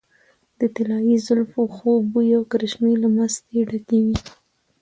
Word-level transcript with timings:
د 0.59 0.61
طلايي 0.75 1.15
زلفو 1.25 1.61
خوږ 1.75 2.01
بوي 2.11 2.29
او 2.37 2.43
کرشمې 2.51 2.93
له 3.03 3.07
مستۍ 3.15 3.59
ډکې 3.69 3.99
وې. 4.05 4.17